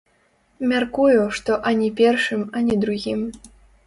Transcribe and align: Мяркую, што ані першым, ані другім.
Мяркую, 0.69 1.19
што 1.39 1.57
ані 1.71 1.89
першым, 1.99 2.41
ані 2.61 2.79
другім. 2.87 3.21